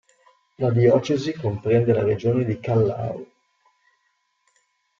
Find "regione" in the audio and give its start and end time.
2.01-2.43